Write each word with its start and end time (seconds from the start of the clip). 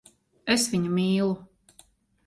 Es 0.55 0.65
viņu 0.71 0.95
mīlu. 0.97 1.31